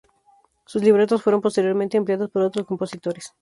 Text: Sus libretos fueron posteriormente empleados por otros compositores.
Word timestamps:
Sus 0.65 0.81
libretos 0.83 1.21
fueron 1.21 1.41
posteriormente 1.41 1.95
empleados 1.95 2.31
por 2.31 2.41
otros 2.41 2.65
compositores. 2.65 3.29